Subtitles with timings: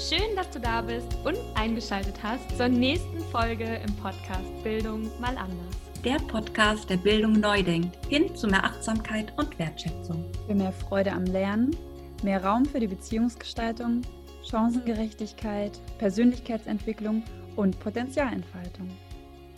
[0.00, 5.36] Schön, dass du da bist und eingeschaltet hast zur nächsten Folge im Podcast Bildung mal
[5.36, 5.76] anders.
[6.02, 10.24] Der Podcast, der Bildung neu denkt, hin zu mehr Achtsamkeit und Wertschätzung.
[10.46, 11.76] Für mehr Freude am Lernen,
[12.22, 14.00] mehr Raum für die Beziehungsgestaltung,
[14.42, 17.22] Chancengerechtigkeit, Persönlichkeitsentwicklung
[17.56, 18.88] und Potenzialentfaltung.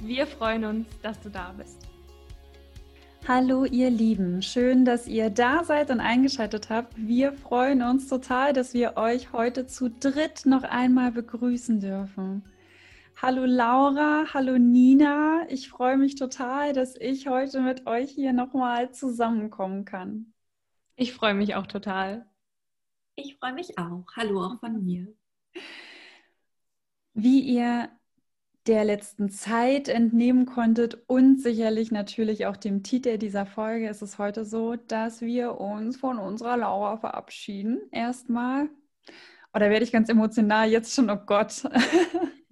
[0.01, 1.92] Wir freuen uns, dass du da bist.
[3.29, 6.95] Hallo ihr Lieben, schön, dass ihr da seid und eingeschaltet habt.
[6.97, 12.43] Wir freuen uns total, dass wir euch heute zu dritt noch einmal begrüßen dürfen.
[13.15, 15.47] Hallo Laura, hallo Nina.
[15.49, 20.35] Ich freue mich total, dass ich heute mit euch hier nochmal zusammenkommen kann.
[20.97, 22.27] Ich freue mich auch total.
[23.15, 24.05] Ich freue mich auch.
[24.17, 25.07] Hallo auch von mir.
[27.15, 27.89] Wie ihr
[28.67, 34.19] der letzten Zeit entnehmen konntet und sicherlich natürlich auch dem Titel dieser Folge ist es
[34.19, 37.81] heute so, dass wir uns von unserer Laura verabschieden.
[37.91, 38.69] Erstmal.
[39.53, 41.65] Oder werde ich ganz emotional jetzt schon, oh Gott.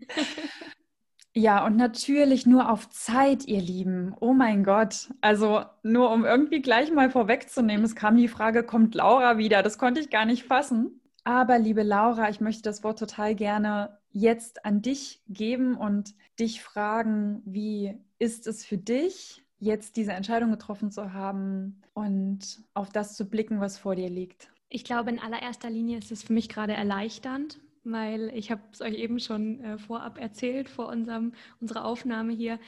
[1.32, 4.14] ja, und natürlich nur auf Zeit, ihr Lieben.
[4.20, 5.10] Oh mein Gott.
[5.20, 9.62] Also nur um irgendwie gleich mal vorwegzunehmen, es kam die Frage, kommt Laura wieder?
[9.62, 11.00] Das konnte ich gar nicht fassen.
[11.22, 16.62] Aber liebe Laura, ich möchte das Wort total gerne jetzt an dich geben und dich
[16.62, 23.16] fragen, wie ist es für dich, jetzt diese Entscheidung getroffen zu haben und auf das
[23.16, 24.50] zu blicken, was vor dir liegt?
[24.68, 28.80] Ich glaube, in allererster Linie ist es für mich gerade erleichternd, weil ich habe es
[28.80, 32.58] euch eben schon äh, vorab erzählt, vor unserem, unserer Aufnahme hier.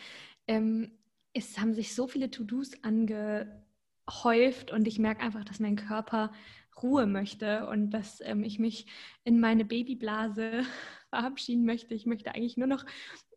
[0.46, 0.92] Ähm,
[1.32, 6.32] es haben sich so viele To-Dos angehäuft und ich merke einfach, dass mein Körper
[6.80, 8.86] Ruhe möchte und dass ähm, ich mich
[9.24, 10.62] in meine Babyblase
[11.10, 11.94] verabschieden möchte.
[11.94, 12.84] Ich möchte eigentlich nur noch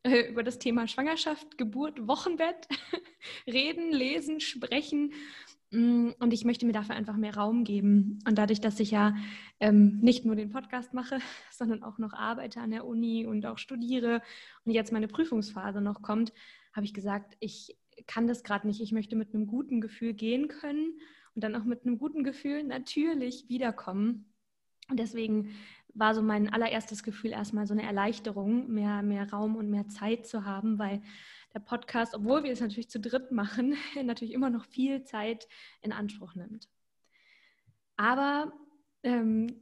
[0.04, 2.68] äh, über das Thema Schwangerschaft, Geburt, Wochenbett
[3.48, 5.14] reden, lesen, sprechen.
[5.72, 8.20] Mm, und ich möchte mir dafür einfach mehr Raum geben.
[8.28, 9.16] Und dadurch, dass ich ja
[9.60, 11.20] ähm, nicht nur den Podcast mache,
[11.52, 14.22] sondern auch noch arbeite an der Uni und auch studiere
[14.64, 16.34] und jetzt meine Prüfungsphase noch kommt,
[16.74, 18.82] habe ich gesagt, ich kann das gerade nicht.
[18.82, 21.00] Ich möchte mit einem guten Gefühl gehen können
[21.36, 24.34] und dann auch mit einem guten Gefühl natürlich wiederkommen.
[24.90, 25.56] Und deswegen
[25.94, 30.28] war so mein allererstes Gefühl erstmal so eine Erleichterung, mehr, mehr Raum und mehr Zeit
[30.28, 31.02] zu haben, weil
[31.54, 35.48] der Podcast, obwohl wir es natürlich zu dritt machen, natürlich immer noch viel Zeit
[35.82, 36.68] in Anspruch nimmt.
[37.98, 38.52] Aber
[39.04, 39.62] ähm,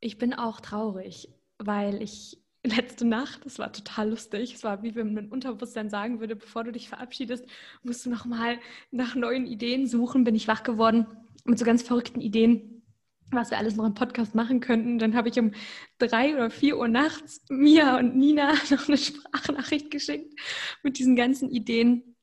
[0.00, 4.54] ich bin auch traurig, weil ich letzte Nacht, das war total lustig.
[4.54, 7.44] Es war wie wenn mein Unterbewusstsein sagen würde, bevor du dich verabschiedest,
[7.82, 8.58] musst du nochmal
[8.90, 10.24] nach neuen Ideen suchen.
[10.24, 11.06] Bin ich wach geworden
[11.44, 12.82] mit so ganz verrückten Ideen,
[13.30, 14.98] was wir alles noch im Podcast machen könnten.
[14.98, 15.52] Dann habe ich um
[15.98, 20.34] drei oder vier Uhr nachts Mia und Nina noch eine Sprachnachricht geschickt
[20.82, 22.16] mit diesen ganzen Ideen.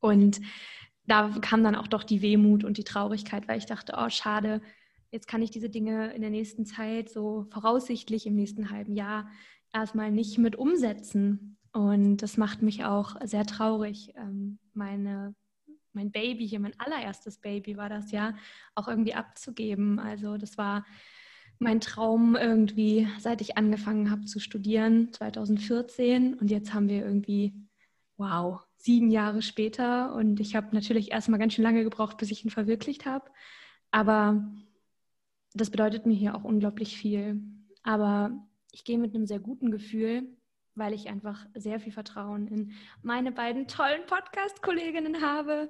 [0.00, 0.40] Und
[1.06, 4.62] da kam dann auch doch die Wehmut und die Traurigkeit, weil ich dachte, oh, schade,
[5.10, 9.28] jetzt kann ich diese Dinge in der nächsten Zeit, so voraussichtlich im nächsten halben Jahr,
[9.72, 11.56] erstmal nicht mit umsetzen.
[11.72, 14.12] Und das macht mich auch sehr traurig.
[14.16, 15.34] Ähm, meine,
[15.92, 18.34] mein Baby hier, mein allererstes Baby war das ja,
[18.74, 19.98] auch irgendwie abzugeben.
[19.98, 20.84] Also das war
[21.58, 26.34] mein Traum irgendwie, seit ich angefangen habe zu studieren, 2014.
[26.34, 27.54] Und jetzt haben wir irgendwie,
[28.16, 30.14] wow, sieben Jahre später.
[30.14, 33.30] Und ich habe natürlich erstmal ganz schön lange gebraucht, bis ich ihn verwirklicht habe.
[33.90, 34.50] Aber
[35.54, 37.42] das bedeutet mir hier auch unglaublich viel.
[37.82, 38.30] Aber
[38.72, 40.36] ich gehe mit einem sehr guten Gefühl,
[40.74, 42.72] weil ich einfach sehr viel Vertrauen in
[43.02, 45.68] meine beiden tollen Podcast-Kolleginnen habe.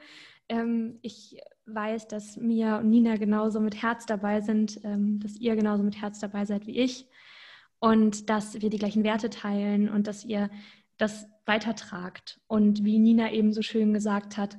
[0.49, 5.57] Ähm, ich weiß, dass Mia und Nina genauso mit Herz dabei sind, ähm, dass ihr
[5.57, 7.09] genauso mit Herz dabei seid wie ich
[7.79, 10.51] und dass wir die gleichen Werte teilen und dass ihr
[10.99, 12.41] das weitertragt.
[12.47, 14.59] Und wie Nina eben so schön gesagt hat,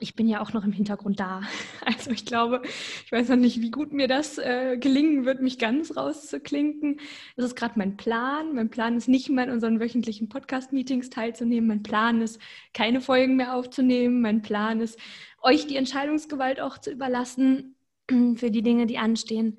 [0.00, 1.42] ich bin ja auch noch im Hintergrund da.
[1.84, 2.62] Also ich glaube,
[3.04, 7.00] ich weiß noch nicht, wie gut mir das äh, gelingen wird, mich ganz rauszuklinken.
[7.36, 8.54] Das ist gerade mein Plan.
[8.54, 11.68] Mein Plan ist nicht mehr in unseren wöchentlichen Podcast-Meetings teilzunehmen.
[11.68, 12.40] Mein Plan ist,
[12.72, 14.22] keine Folgen mehr aufzunehmen.
[14.22, 14.98] Mein Plan ist,
[15.42, 17.74] euch die Entscheidungsgewalt auch zu überlassen
[18.36, 19.58] für die Dinge, die anstehen.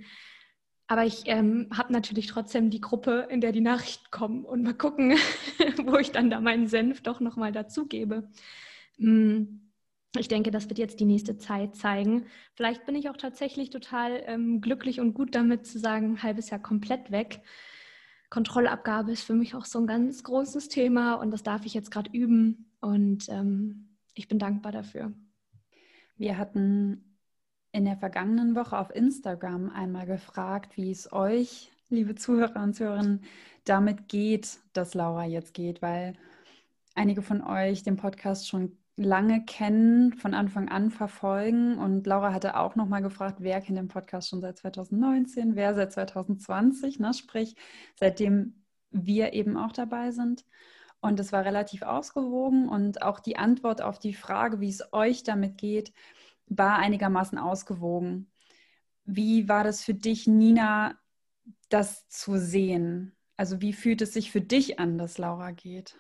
[0.88, 4.74] Aber ich ähm, habe natürlich trotzdem die Gruppe, in der die Nachrichten kommen und mal
[4.74, 5.16] gucken,
[5.86, 8.30] wo ich dann da meinen Senf doch nochmal dazugebe.
[8.98, 9.63] Hm
[10.18, 12.28] ich denke, das wird jetzt die nächste Zeit zeigen.
[12.56, 16.62] Vielleicht bin ich auch tatsächlich total ähm, glücklich und gut damit zu sagen, halbes Jahr
[16.62, 17.42] komplett weg.
[18.30, 21.92] Kontrollabgabe ist für mich auch so ein ganz großes Thema und das darf ich jetzt
[21.92, 25.14] gerade üben und ähm, ich bin dankbar dafür.
[26.16, 27.18] Wir hatten
[27.72, 33.24] in der vergangenen Woche auf Instagram einmal gefragt, wie es euch, liebe Zuhörer und Zuhörerinnen,
[33.66, 36.14] damit geht, dass Laura jetzt geht, weil
[36.94, 41.78] einige von euch den Podcast schon lange kennen, von Anfang an verfolgen.
[41.78, 45.92] Und Laura hatte auch nochmal gefragt, wer kennt den Podcast schon seit 2019, wer seit
[45.92, 47.14] 2020, ne?
[47.14, 47.56] sprich
[47.96, 50.46] seitdem wir eben auch dabei sind.
[51.02, 55.24] Und es war relativ ausgewogen und auch die Antwort auf die Frage, wie es euch
[55.24, 55.92] damit geht,
[56.48, 58.32] war einigermaßen ausgewogen.
[59.04, 60.98] Wie war das für dich, Nina,
[61.68, 63.18] das zu sehen?
[63.36, 66.00] Also wie fühlt es sich für dich an, dass Laura geht?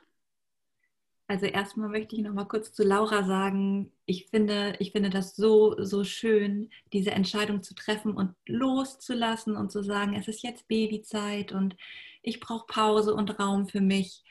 [1.33, 5.35] Also erstmal möchte ich noch mal kurz zu Laura sagen, ich finde, ich finde das
[5.35, 10.67] so, so schön, diese Entscheidung zu treffen und loszulassen und zu sagen, es ist jetzt
[10.67, 11.75] Babyzeit und
[12.21, 14.23] ich brauche Pause und Raum für mich.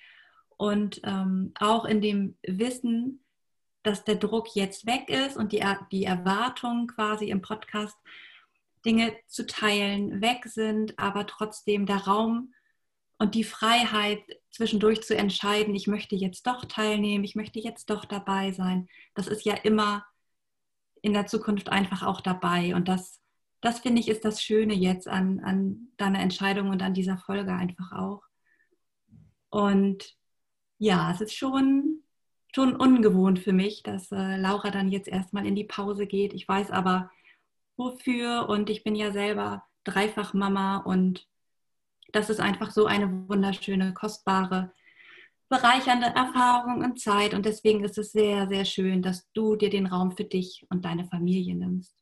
[0.57, 3.25] Und ähm, auch in dem Wissen,
[3.83, 7.97] dass der Druck jetzt weg ist und die, die Erwartung quasi im Podcast,
[8.85, 12.55] Dinge zu teilen, weg sind, aber trotzdem der Raum
[13.23, 14.21] und die Freiheit
[14.51, 19.29] zwischendurch zu entscheiden, ich möchte jetzt doch teilnehmen, ich möchte jetzt doch dabei sein, das
[19.29, 20.05] ist ja immer
[21.03, 22.75] in der Zukunft einfach auch dabei.
[22.75, 23.21] Und das,
[23.61, 27.53] das finde ich, ist das Schöne jetzt an, an deiner Entscheidung und an dieser Folge
[27.53, 28.23] einfach auch.
[29.51, 30.17] Und
[30.79, 32.03] ja, es ist schon,
[32.53, 36.35] schon ungewohnt für mich, dass äh, Laura dann jetzt erstmal in die Pause geht.
[36.35, 37.09] Ich weiß aber
[37.77, 41.29] wofür und ich bin ja selber dreifach Mama und
[42.13, 44.73] das ist einfach so eine wunderschöne, kostbare,
[45.49, 47.35] bereichernde Erfahrung und Zeit.
[47.35, 50.85] Und deswegen ist es sehr, sehr schön, dass du dir den Raum für dich und
[50.85, 51.95] deine Familie nimmst.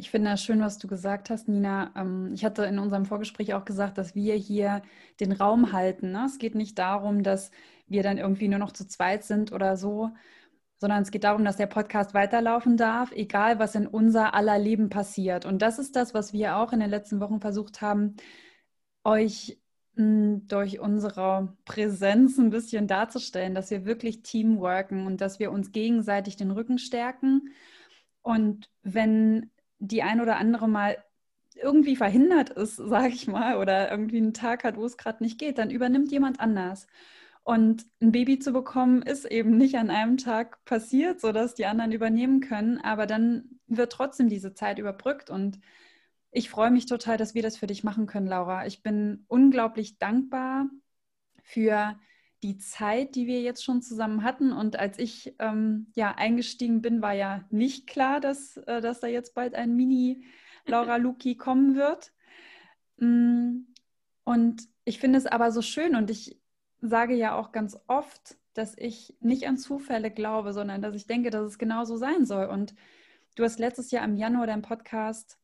[0.00, 1.92] Ich finde das schön, was du gesagt hast, Nina.
[1.96, 4.82] Ähm, ich hatte in unserem Vorgespräch auch gesagt, dass wir hier
[5.18, 6.12] den Raum halten.
[6.12, 6.24] Ne?
[6.26, 7.50] Es geht nicht darum, dass
[7.88, 10.10] wir dann irgendwie nur noch zu zweit sind oder so,
[10.78, 14.90] sondern es geht darum, dass der Podcast weiterlaufen darf, egal was in unser aller Leben
[14.90, 15.44] passiert.
[15.44, 18.16] Und das ist das, was wir auch in den letzten Wochen versucht haben,
[19.04, 19.58] euch
[19.96, 25.72] hm, durch unsere Präsenz ein bisschen darzustellen, dass wir wirklich Teamworken und dass wir uns
[25.72, 27.52] gegenseitig den Rücken stärken.
[28.22, 30.96] Und wenn die ein oder andere mal
[31.56, 35.38] irgendwie verhindert ist, sage ich mal, oder irgendwie einen Tag hat, wo es gerade nicht
[35.38, 36.86] geht, dann übernimmt jemand anders.
[37.48, 41.92] Und ein Baby zu bekommen, ist eben nicht an einem Tag passiert, sodass die anderen
[41.92, 42.76] übernehmen können.
[42.76, 45.30] Aber dann wird trotzdem diese Zeit überbrückt.
[45.30, 45.58] Und
[46.30, 48.66] ich freue mich total, dass wir das für dich machen können, Laura.
[48.66, 50.68] Ich bin unglaublich dankbar
[51.42, 51.98] für
[52.42, 54.52] die Zeit, die wir jetzt schon zusammen hatten.
[54.52, 59.06] Und als ich ähm, ja eingestiegen bin, war ja nicht klar, dass, äh, dass da
[59.06, 62.12] jetzt bald ein Mini-Laura Luki kommen wird.
[62.98, 63.60] Mm,
[64.24, 66.38] und ich finde es aber so schön und ich
[66.80, 71.30] sage ja auch ganz oft, dass ich nicht an Zufälle glaube, sondern dass ich denke,
[71.30, 72.46] dass es genau so sein soll.
[72.46, 72.74] Und
[73.36, 75.38] du hast letztes Jahr im Januar deinen Podcast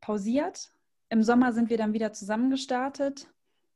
[0.00, 0.70] pausiert.
[1.08, 3.28] Im Sommer sind wir dann wieder zusammengestartet.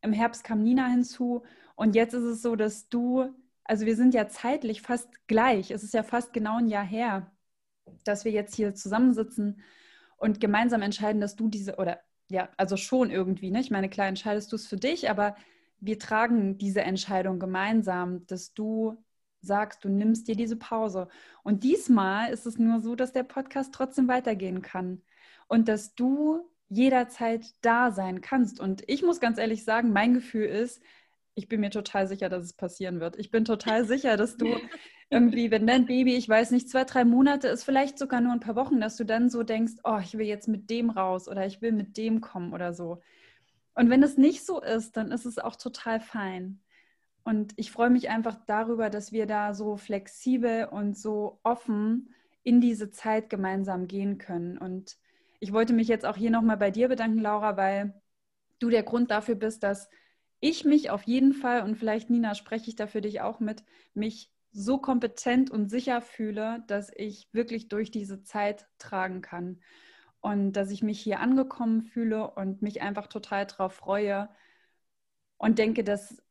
[0.03, 1.43] Im Herbst kam Nina hinzu.
[1.77, 3.33] Und jetzt ist es so, dass du,
[3.65, 5.71] also wir sind ja zeitlich fast gleich.
[5.71, 7.31] Es ist ja fast genau ein Jahr her,
[8.05, 9.63] dass wir jetzt hier zusammensitzen
[10.19, 13.61] und gemeinsam entscheiden, dass du diese, oder ja, also schon irgendwie, ne?
[13.61, 15.37] Ich meine, klar entscheidest du es für dich, aber
[15.81, 18.97] wir tragen diese Entscheidung gemeinsam, dass du
[19.41, 21.09] sagst, du nimmst dir diese Pause.
[21.43, 25.03] Und diesmal ist es nur so, dass der Podcast trotzdem weitergehen kann
[25.47, 28.61] und dass du jederzeit da sein kannst.
[28.61, 30.83] Und ich muss ganz ehrlich sagen, mein Gefühl ist,
[31.35, 33.17] ich bin mir total sicher, dass es passieren wird.
[33.17, 34.47] Ich bin total sicher, dass du
[35.11, 38.41] irgendwie, wenn dein Baby, ich weiß nicht, zwei, drei Monate ist, vielleicht sogar nur ein
[38.41, 41.47] paar Wochen, dass du dann so denkst, oh, ich will jetzt mit dem raus oder
[41.47, 43.01] ich will mit dem kommen oder so.
[43.79, 46.59] Und wenn es nicht so ist, dann ist es auch total fein.
[47.23, 52.61] Und ich freue mich einfach darüber, dass wir da so flexibel und so offen in
[52.61, 54.59] diese Zeit gemeinsam gehen können.
[54.59, 54.97] Und
[55.39, 57.95] ich wollte mich jetzt auch hier nochmal bei dir bedanken, Laura, weil
[58.59, 59.89] du der Grund dafür bist, dass
[60.41, 63.63] ich mich auf jeden Fall, und vielleicht Nina spreche ich da für dich auch mit,
[63.95, 69.61] mich so kompetent und sicher fühle, dass ich wirklich durch diese Zeit tragen kann
[70.21, 74.29] und dass ich mich hier angekommen fühle und mich einfach total darauf freue
[75.39, 76.23] und denke, dass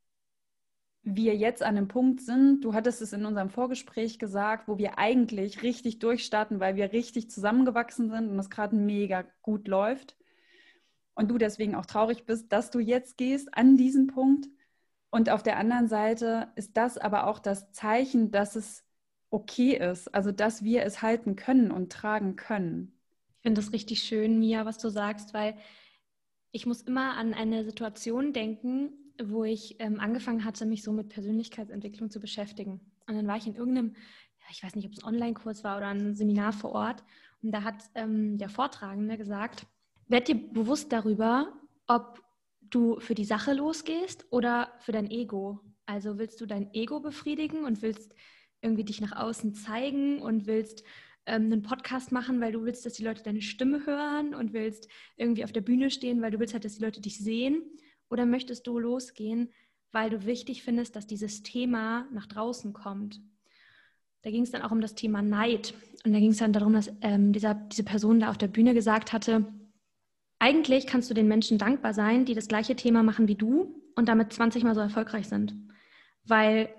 [1.03, 4.97] wir jetzt an einem Punkt sind, du hattest es in unserem Vorgespräch gesagt, wo wir
[4.97, 10.17] eigentlich richtig durchstarten, weil wir richtig zusammengewachsen sind und es gerade mega gut läuft.
[11.15, 14.49] Und du deswegen auch traurig bist, dass du jetzt gehst an diesen Punkt.
[15.09, 18.83] Und auf der anderen Seite ist das aber auch das Zeichen, dass es
[19.29, 22.96] okay ist, also dass wir es halten können und tragen können.
[23.47, 25.55] Ich finde das richtig schön, Mia, was du sagst, weil
[26.51, 28.91] ich muss immer an eine Situation denken,
[29.23, 32.81] wo ich ähm, angefangen hatte, mich so mit Persönlichkeitsentwicklung zu beschäftigen.
[33.07, 33.95] Und dann war ich in irgendeinem,
[34.51, 37.05] ich weiß nicht, ob es ein Online-Kurs war oder ein Seminar vor Ort.
[37.41, 39.65] Und da hat ähm, der Vortragende gesagt,
[40.09, 41.53] werd dir bewusst darüber,
[41.87, 42.21] ob
[42.59, 45.61] du für die Sache losgehst oder für dein Ego.
[45.85, 48.13] Also willst du dein Ego befriedigen und willst
[48.59, 50.83] irgendwie dich nach außen zeigen und willst
[51.27, 54.87] ähm, einen Podcast machen, weil du willst, dass die Leute deine Stimme hören und willst
[55.15, 57.61] irgendwie auf der Bühne stehen, weil du willst halt, dass die Leute dich sehen?
[58.09, 59.51] Oder möchtest du losgehen,
[59.91, 63.21] weil du wichtig findest, dass dieses Thema nach draußen kommt?
[64.23, 65.73] Da ging es dann auch um das Thema Neid.
[66.05, 68.73] Und da ging es dann darum, dass ähm, dieser, diese Person da auf der Bühne
[68.73, 69.53] gesagt hatte,
[70.39, 74.07] eigentlich kannst du den Menschen dankbar sein, die das gleiche Thema machen wie du und
[74.07, 75.55] damit 20 Mal so erfolgreich sind.
[76.23, 76.69] Weil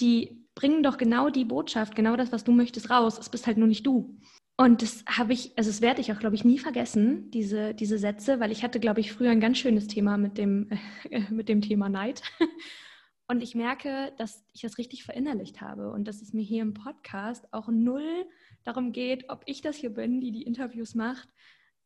[0.00, 3.18] die bringen doch genau die Botschaft, genau das, was du möchtest, raus.
[3.18, 4.20] Es bist halt nur nicht du.
[4.58, 7.96] Und das habe ich, also das werde ich auch, glaube ich, nie vergessen, diese, diese
[7.96, 10.68] Sätze, weil ich hatte, glaube ich, früher ein ganz schönes Thema mit dem,
[11.10, 12.20] äh, mit dem Thema Neid.
[13.26, 16.74] Und ich merke, dass ich das richtig verinnerlicht habe und dass es mir hier im
[16.74, 18.26] Podcast auch null
[18.64, 21.28] darum geht, ob ich das hier bin, die die Interviews macht,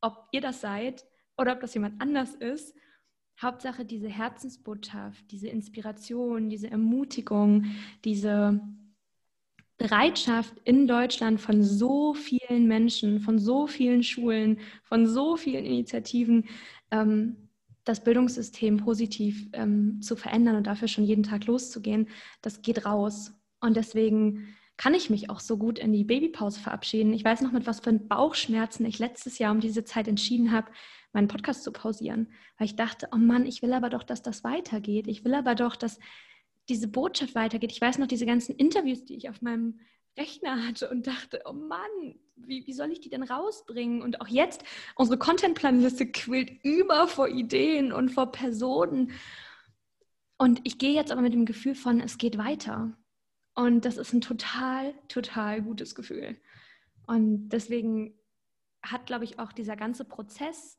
[0.01, 1.05] ob ihr das seid
[1.37, 2.75] oder ob das jemand anders ist.
[3.41, 7.65] Hauptsache diese Herzensbotschaft, diese Inspiration, diese Ermutigung,
[8.03, 8.61] diese
[9.77, 16.45] Bereitschaft in Deutschland von so vielen Menschen, von so vielen Schulen, von so vielen Initiativen,
[16.91, 17.49] ähm,
[17.83, 22.07] das Bildungssystem positiv ähm, zu verändern und dafür schon jeden Tag loszugehen,
[22.41, 23.33] das geht raus.
[23.59, 27.13] Und deswegen kann ich mich auch so gut in die Babypause verabschieden.
[27.13, 30.71] Ich weiß noch, mit was für Bauchschmerzen ich letztes Jahr um diese Zeit entschieden habe,
[31.15, 34.43] meinen Podcast zu pausieren, weil ich dachte, oh Mann, ich will aber doch, dass das
[34.43, 35.07] weitergeht.
[35.07, 35.99] Ich will aber doch, dass
[36.69, 37.71] diese Botschaft weitergeht.
[37.71, 39.79] Ich weiß noch, diese ganzen Interviews, die ich auf meinem
[40.17, 44.01] Rechner hatte und dachte, oh Mann, wie, wie soll ich die denn rausbringen?
[44.01, 44.63] Und auch jetzt,
[44.95, 49.11] unsere Contentplanliste quillt über vor Ideen und vor Personen.
[50.37, 52.97] Und ich gehe jetzt aber mit dem Gefühl von, es geht weiter.
[53.53, 56.37] Und das ist ein total, total gutes Gefühl.
[57.07, 58.17] Und deswegen
[58.83, 60.77] hat, glaube ich, auch dieser ganze Prozess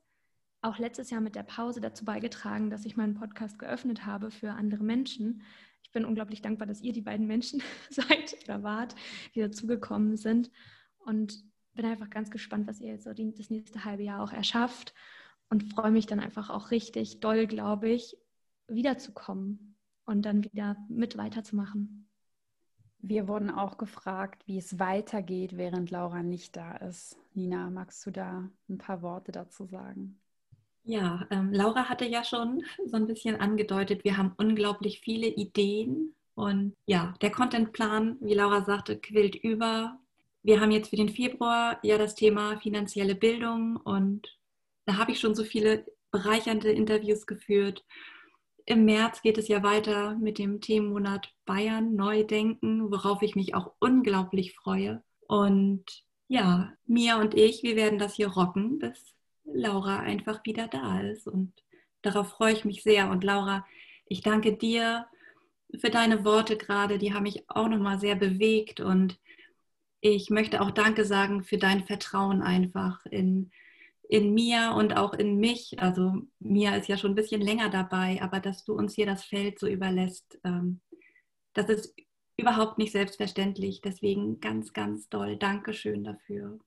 [0.62, 4.52] auch letztes Jahr mit der Pause dazu beigetragen, dass ich meinen Podcast geöffnet habe für
[4.52, 5.42] andere Menschen,
[5.86, 8.96] ich bin unglaublich dankbar, dass ihr die beiden Menschen seid oder wart,
[9.34, 10.50] die dazugekommen sind.
[10.98, 11.44] Und
[11.75, 14.94] bin einfach ganz gespannt, was ihr jetzt so das nächste halbe Jahr auch erschafft.
[15.48, 18.18] Und freue mich dann einfach auch richtig doll, glaube ich,
[18.66, 22.08] wiederzukommen und dann wieder mit weiterzumachen.
[22.98, 27.16] Wir wurden auch gefragt, wie es weitergeht, während Laura nicht da ist.
[27.34, 30.18] Nina, magst du da ein paar Worte dazu sagen?
[30.88, 36.14] Ja, ähm, Laura hatte ja schon so ein bisschen angedeutet, wir haben unglaublich viele Ideen
[36.36, 39.98] und ja, der Contentplan, wie Laura sagte, quillt über.
[40.44, 44.38] Wir haben jetzt für den Februar ja das Thema finanzielle Bildung und
[44.84, 47.84] da habe ich schon so viele bereichernde Interviews geführt.
[48.64, 53.56] Im März geht es ja weiter mit dem Themenmonat Bayern neu denken, worauf ich mich
[53.56, 55.02] auch unglaublich freue.
[55.26, 55.84] Und
[56.28, 59.15] ja, Mia und ich, wir werden das hier rocken bis
[59.52, 61.26] Laura einfach wieder da ist.
[61.26, 61.52] Und
[62.02, 63.10] darauf freue ich mich sehr.
[63.10, 63.66] Und Laura,
[64.06, 65.06] ich danke dir
[65.78, 66.98] für deine Worte gerade.
[66.98, 68.80] Die haben mich auch nochmal sehr bewegt.
[68.80, 69.18] Und
[70.00, 73.50] ich möchte auch Danke sagen für dein Vertrauen einfach in,
[74.08, 75.80] in mir und auch in mich.
[75.80, 79.24] Also Mia ist ja schon ein bisschen länger dabei, aber dass du uns hier das
[79.24, 80.80] Feld so überlässt, ähm,
[81.54, 81.94] das ist
[82.36, 83.80] überhaupt nicht selbstverständlich.
[83.80, 86.58] Deswegen ganz, ganz doll Dankeschön dafür.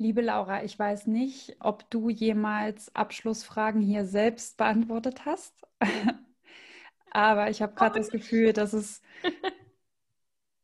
[0.00, 5.54] Liebe Laura, ich weiß nicht, ob du jemals Abschlussfragen hier selbst beantwortet hast,
[7.10, 9.02] aber ich habe gerade das Gefühl, dass es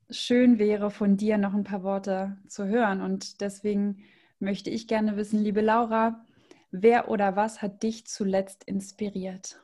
[0.09, 3.03] schön wäre, von dir noch ein paar Worte zu hören.
[3.03, 4.05] Und deswegen
[4.39, 6.25] möchte ich gerne wissen, liebe Laura,
[6.71, 9.61] wer oder was hat dich zuletzt inspiriert?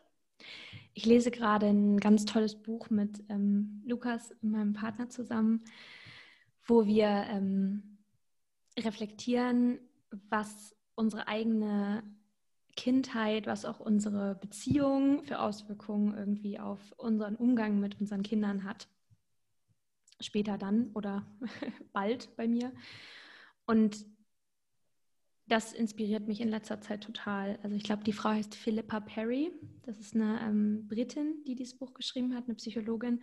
[0.92, 5.64] Ich lese gerade ein ganz tolles Buch mit ähm, Lukas, meinem Partner, zusammen,
[6.66, 7.91] wo wir ähm,
[8.78, 9.78] reflektieren,
[10.28, 12.02] was unsere eigene
[12.76, 18.88] Kindheit, was auch unsere Beziehung für Auswirkungen irgendwie auf unseren Umgang mit unseren Kindern hat.
[20.20, 21.26] Später dann oder
[21.92, 22.72] bald bei mir.
[23.66, 24.06] Und
[25.46, 27.58] das inspiriert mich in letzter Zeit total.
[27.62, 29.52] Also ich glaube, die Frau heißt Philippa Perry.
[29.82, 33.22] Das ist eine ähm, Britin, die dieses Buch geschrieben hat, eine Psychologin.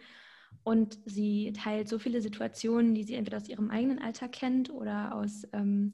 [0.63, 5.15] Und sie teilt so viele Situationen, die sie entweder aus ihrem eigenen Alltag kennt oder
[5.15, 5.93] aus ähm,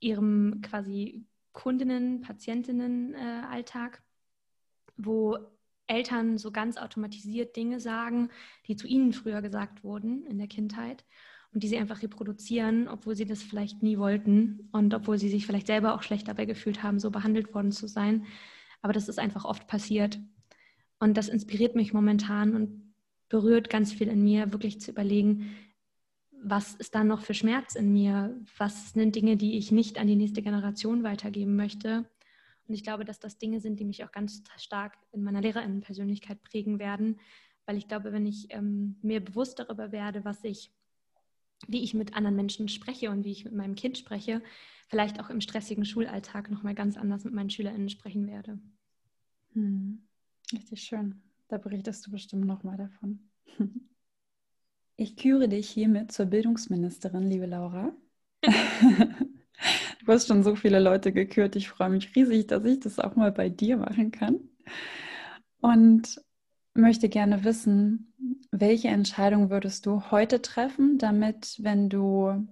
[0.00, 5.38] ihrem quasi Kundinnen, Patientinnen-Alltag, äh, wo
[5.86, 8.30] Eltern so ganz automatisiert Dinge sagen,
[8.66, 11.04] die zu ihnen früher gesagt wurden in der Kindheit
[11.52, 15.46] und die sie einfach reproduzieren, obwohl sie das vielleicht nie wollten und obwohl sie sich
[15.46, 18.26] vielleicht selber auch schlecht dabei gefühlt haben, so behandelt worden zu sein.
[18.82, 20.20] Aber das ist einfach oft passiert.
[21.00, 22.89] Und das inspiriert mich momentan und
[23.30, 25.56] berührt ganz viel in mir, wirklich zu überlegen,
[26.42, 28.38] was ist da noch für Schmerz in mir?
[28.58, 32.10] Was sind Dinge, die ich nicht an die nächste Generation weitergeben möchte?
[32.66, 36.42] Und ich glaube, dass das Dinge sind, die mich auch ganz stark in meiner Lehrerinnenpersönlichkeit
[36.42, 37.18] prägen werden,
[37.66, 40.72] weil ich glaube, wenn ich ähm, mir bewusst darüber werde, was ich,
[41.68, 44.42] wie ich mit anderen Menschen spreche und wie ich mit meinem Kind spreche,
[44.88, 48.58] vielleicht auch im stressigen Schulalltag nochmal ganz anders mit meinen SchülerInnen sprechen werde.
[49.52, 50.08] Hm.
[50.52, 51.29] Richtig schön.
[51.50, 53.28] Da berichtest du bestimmt nochmal davon.
[54.96, 57.94] Ich küre dich hiermit zur Bildungsministerin, liebe Laura.
[58.42, 61.56] du hast schon so viele Leute gekürt.
[61.56, 64.40] Ich freue mich riesig, dass ich das auch mal bei dir machen kann.
[65.62, 66.22] Und
[66.74, 68.12] möchte gerne wissen,
[68.50, 72.46] welche Entscheidung würdest du heute treffen, damit, wenn du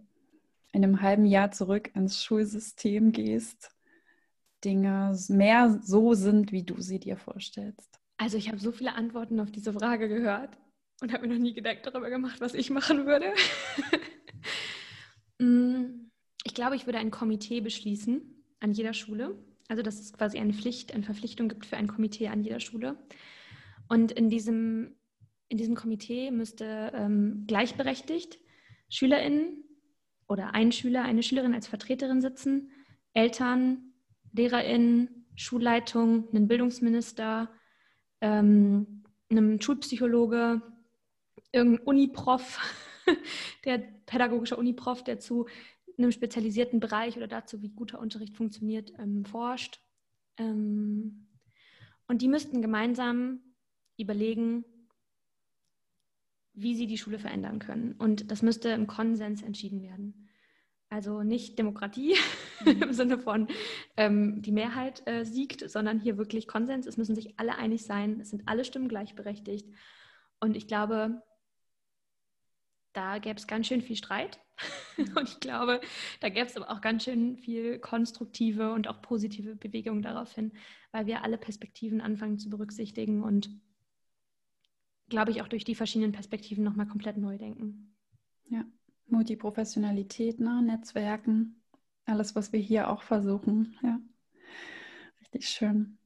[0.73, 3.73] in einem halben Jahr zurück ins Schulsystem gehst,
[4.65, 7.98] Dinge mehr so sind, wie du sie dir vorstellst?
[8.19, 10.59] Also ich habe so viele Antworten auf diese Frage gehört
[11.01, 13.33] und habe mir noch nie Gedanken darüber gemacht, was ich machen würde.
[15.41, 16.11] Mm,
[16.43, 19.39] ich glaube, ich würde ein Komitee beschließen an jeder Schule.
[19.69, 22.99] Also, dass es quasi eine Pflicht, eine Verpflichtung gibt für ein Komitee an jeder Schule.
[23.89, 24.97] Und in diesem,
[25.49, 28.41] in diesem Komitee müsste ähm, gleichberechtigt
[28.89, 29.63] SchülerInnen
[30.27, 32.73] oder ein Schüler, eine Schülerin als Vertreterin sitzen,
[33.15, 33.93] Eltern,
[34.33, 37.49] LehrerInnen, Schulleitung, ein Bildungsminister,
[38.21, 40.63] ähm, einem Schulpsychologe,
[41.53, 42.59] irgendein Uniprof,
[43.65, 45.47] der pädagogische Uniprof, der zu
[45.97, 49.81] einem spezialisierten Bereich oder dazu, wie guter Unterricht funktioniert, ähm, forscht.
[50.37, 51.29] Ähm,
[52.07, 53.41] und die müssten gemeinsam
[53.99, 54.65] überlegen,
[56.55, 57.93] wie sie die Schule verändern können.
[57.99, 60.28] Und das müsste im Konsens entschieden werden.
[60.91, 62.17] Also nicht Demokratie
[62.65, 62.83] mhm.
[62.83, 63.49] im Sinne von
[63.97, 66.87] ähm, die Mehrheit äh, siegt, sondern hier wirklich Konsens.
[66.87, 68.21] Es müssen sich alle einig sein.
[68.21, 69.69] Es sind alle Stimmen gleichberechtigt.
[70.41, 71.23] Und ich glaube,
[72.95, 74.41] da gäbe es ganz schön viel Streit.
[74.97, 75.13] Mhm.
[75.17, 75.81] Und ich glaube,
[76.21, 80.53] da gäbe es aber auch ganz schön viel konstruktive und auch positive Bewegung darauf hin,
[80.91, 83.51] weil wir alle Perspektiven anfangen zu berücksichtigen und,
[85.09, 87.95] glaube ich, auch durch die verschiedenen Perspektiven nochmal komplett neu denken.
[88.51, 88.65] Ja,
[89.11, 90.63] Multiprofessionalität, ne?
[90.63, 91.63] Netzwerken,
[92.05, 93.77] alles, was wir hier auch versuchen.
[93.83, 93.99] Ja,
[95.21, 95.99] richtig schön.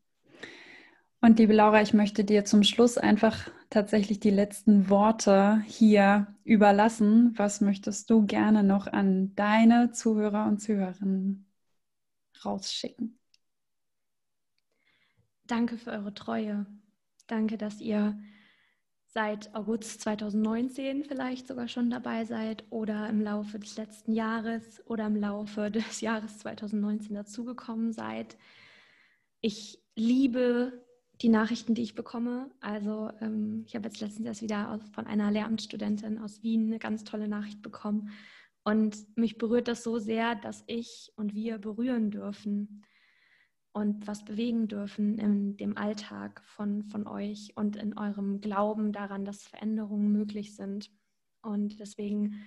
[1.20, 7.32] Und liebe Laura, ich möchte dir zum Schluss einfach tatsächlich die letzten Worte hier überlassen.
[7.36, 11.46] Was möchtest du gerne noch an deine Zuhörer und Zuhörerinnen
[12.44, 13.20] rausschicken?
[15.46, 16.66] Danke für eure Treue.
[17.28, 18.18] Danke, dass ihr
[19.12, 25.06] seit August 2019 vielleicht sogar schon dabei seid oder im Laufe des letzten Jahres oder
[25.06, 28.38] im Laufe des Jahres 2019 dazugekommen seid.
[29.42, 30.84] Ich liebe
[31.20, 32.50] die Nachrichten, die ich bekomme.
[32.60, 36.78] Also ähm, ich habe jetzt letztens erst wieder aus, von einer Lehramtsstudentin aus Wien eine
[36.78, 38.10] ganz tolle Nachricht bekommen.
[38.64, 42.82] Und mich berührt das so sehr, dass ich und wir berühren dürfen
[43.72, 49.24] und was bewegen dürfen in dem Alltag von, von euch und in eurem Glauben daran,
[49.24, 50.90] dass Veränderungen möglich sind.
[51.40, 52.44] Und deswegen,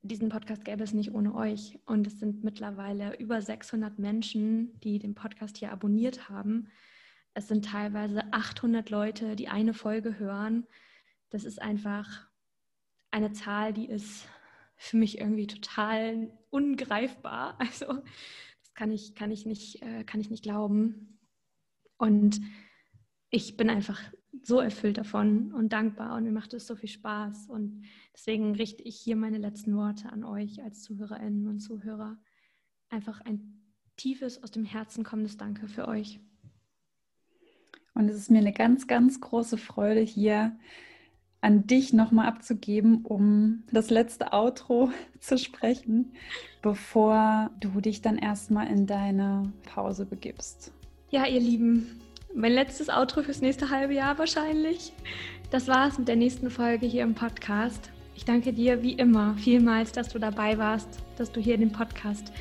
[0.00, 1.78] diesen Podcast gäbe es nicht ohne euch.
[1.84, 6.68] Und es sind mittlerweile über 600 Menschen, die den Podcast hier abonniert haben.
[7.34, 10.66] Es sind teilweise 800 Leute, die eine Folge hören.
[11.28, 12.26] Das ist einfach
[13.10, 14.26] eine Zahl, die ist
[14.76, 17.58] für mich irgendwie total ungreifbar.
[17.58, 18.02] Also
[18.74, 21.18] kann ich, kann ich, nicht, äh, kann ich nicht glauben.
[21.98, 22.40] Und
[23.30, 24.00] ich bin einfach
[24.42, 27.48] so erfüllt davon und dankbar und mir macht es so viel Spaß.
[27.48, 32.18] Und deswegen richte ich hier meine letzten Worte an euch als Zuhörerinnen und Zuhörer.
[32.88, 33.62] Einfach ein
[33.96, 36.20] tiefes, aus dem Herzen kommendes Danke für euch.
[37.94, 40.58] Und es ist mir eine ganz, ganz große Freude, hier
[41.42, 46.12] an dich nochmal abzugeben, um das letzte Outro zu sprechen,
[46.62, 50.72] bevor du dich dann erstmal in deine Pause begibst.
[51.10, 52.00] Ja, ihr Lieben,
[52.34, 54.94] mein letztes Outro fürs nächste halbe Jahr wahrscheinlich.
[55.50, 57.90] Das war's mit der nächsten Folge hier im Podcast.
[58.14, 62.32] Ich danke dir wie immer vielmals, dass du dabei warst, dass du hier den Podcast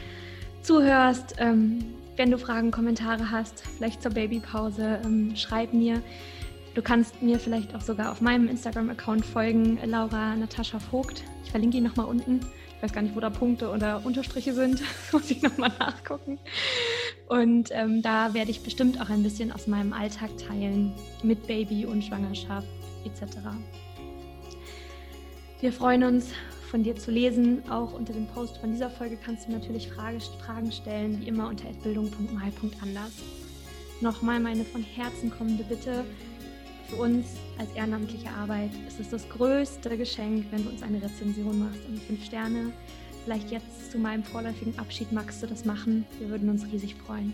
[0.61, 1.35] zuhörst.
[1.39, 1.79] Ähm,
[2.17, 6.03] wenn du Fragen, Kommentare hast, vielleicht zur Babypause, ähm, schreib mir.
[6.73, 11.23] Du kannst mir vielleicht auch sogar auf meinem Instagram-Account folgen, Laura Natascha Vogt.
[11.43, 12.39] Ich verlinke ihn nochmal unten.
[12.77, 14.81] Ich weiß gar nicht, wo da Punkte oder Unterstriche sind.
[15.11, 16.39] Muss ich nochmal nachgucken.
[17.27, 21.85] Und ähm, da werde ich bestimmt auch ein bisschen aus meinem Alltag teilen mit Baby
[21.85, 22.67] und Schwangerschaft
[23.03, 23.37] etc.
[25.59, 26.29] Wir freuen uns
[26.69, 27.69] von dir zu lesen.
[27.69, 31.49] Auch unter dem Post von dieser Folge kannst du natürlich Frage, Fragen stellen, wie immer
[31.49, 33.11] unter bildung.mal.anders.
[33.99, 36.05] Nochmal meine von Herzen kommende Bitte.
[36.91, 37.25] Für uns
[37.57, 41.97] als ehrenamtliche Arbeit ist es das größte Geschenk, wenn du uns eine Rezension machst und
[42.03, 42.73] fünf Sterne.
[43.23, 46.05] Vielleicht jetzt zu meinem vorläufigen Abschied magst du das machen.
[46.19, 47.33] Wir würden uns riesig freuen.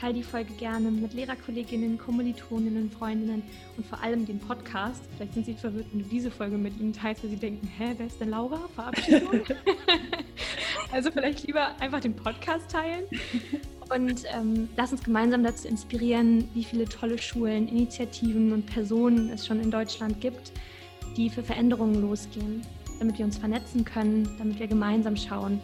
[0.00, 3.44] teile die Folge gerne mit Lehrerkolleginnen, Kommilitoninnen, Freundinnen
[3.76, 5.02] und vor allem den Podcast.
[5.14, 7.94] Vielleicht sind sie verwirrt, wenn du diese Folge mit ihnen teilst, weil sie denken, hä,
[7.96, 8.58] wer ist denn Laura?
[8.74, 9.42] Verabschiedung?
[10.90, 13.04] also vielleicht lieber einfach den Podcast teilen.
[13.90, 19.46] Und ähm, lass uns gemeinsam dazu inspirieren, wie viele tolle Schulen, Initiativen und Personen es
[19.46, 20.52] schon in Deutschland gibt,
[21.16, 22.62] die für Veränderungen losgehen,
[22.98, 25.60] damit wir uns vernetzen können, damit wir gemeinsam schauen,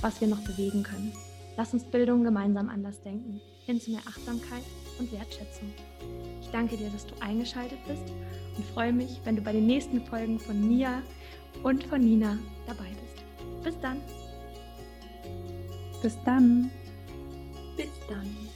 [0.00, 1.12] was wir noch bewegen können.
[1.56, 4.62] Lass uns Bildung gemeinsam anders denken, hin zu mehr Achtsamkeit
[4.98, 5.72] und Wertschätzung.
[6.40, 8.04] Ich danke dir, dass du eingeschaltet bist
[8.56, 11.02] und freue mich, wenn du bei den nächsten Folgen von Mia
[11.62, 13.24] und von Nina dabei bist.
[13.64, 14.00] Bis dann.
[16.02, 16.70] Bis dann.
[17.76, 18.53] Bis dann.